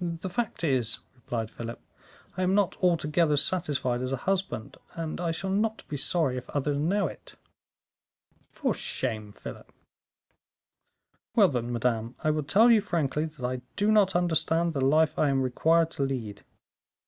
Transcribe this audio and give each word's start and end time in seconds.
"The 0.00 0.28
fact 0.28 0.64
is," 0.64 0.98
replied 1.14 1.52
Philip, 1.52 1.78
"I 2.36 2.42
am 2.42 2.56
not 2.56 2.74
altogether 2.82 3.36
satisfied 3.36 4.02
as 4.02 4.10
a 4.10 4.16
husband, 4.26 4.76
and 4.94 5.20
I 5.20 5.30
shall 5.30 5.50
not 5.50 5.86
be 5.86 5.96
sorry 5.96 6.36
if 6.36 6.50
others 6.50 6.78
know 6.78 7.06
it." 7.06 7.36
"For 8.50 8.74
shame, 8.74 9.30
Philip." 9.30 9.72
"Well, 11.36 11.46
then, 11.46 11.72
madame, 11.72 12.16
I 12.24 12.32
will 12.32 12.42
tell 12.42 12.72
you 12.72 12.80
frankly 12.80 13.26
that 13.26 13.46
I 13.46 13.62
do 13.76 13.92
not 13.92 14.16
understand 14.16 14.72
the 14.72 14.80
life 14.84 15.16
I 15.16 15.28
am 15.28 15.42
required 15.42 15.92
to 15.92 16.02
lead." 16.02 16.42